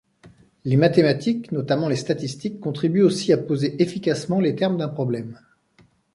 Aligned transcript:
Les 0.65 0.77
mathématiques, 0.77 1.51
notamment 1.51 1.87
les 1.87 1.95
statistiques, 1.95 2.59
contribuent 2.59 3.03
aussi 3.03 3.31
à 3.33 3.37
poser 3.37 3.79
efficacement 3.83 4.39
les 4.39 4.55
termes 4.55 4.77
d'un 4.77 4.89
problème. 4.89 5.39